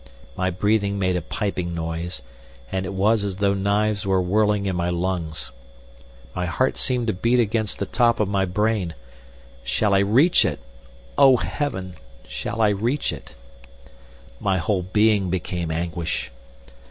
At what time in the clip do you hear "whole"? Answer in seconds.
14.57-14.81